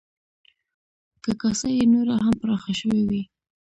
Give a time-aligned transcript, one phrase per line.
[1.23, 3.21] که کاسه یې نوره هم پراخه شوې وی،